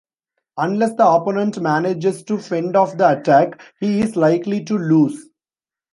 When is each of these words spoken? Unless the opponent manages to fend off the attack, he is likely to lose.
Unless 0.57 0.95
the 0.95 1.07
opponent 1.07 1.61
manages 1.61 2.23
to 2.23 2.39
fend 2.39 2.75
off 2.75 2.97
the 2.97 3.19
attack, 3.19 3.61
he 3.79 3.99
is 4.01 4.15
likely 4.15 4.63
to 4.65 4.75
lose. 4.75 5.29